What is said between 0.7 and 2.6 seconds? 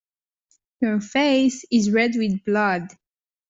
Your face is red with